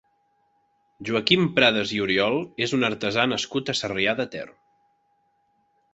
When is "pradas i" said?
1.59-2.01